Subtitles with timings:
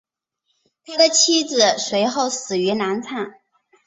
[0.83, 3.35] 他的妻子随后死于难产。